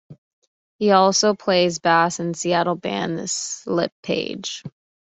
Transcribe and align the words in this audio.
He 0.79 0.89
also 0.89 1.35
plays 1.35 1.77
bass 1.77 2.19
in 2.19 2.33
Seattle 2.33 2.73
band, 2.73 3.19
Slippage. 3.19 4.63